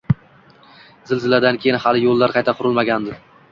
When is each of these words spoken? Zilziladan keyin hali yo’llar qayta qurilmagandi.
Zilziladan 1.09 1.61
keyin 1.67 1.79
hali 1.85 2.03
yo’llar 2.07 2.37
qayta 2.41 2.59
qurilmagandi. 2.63 3.17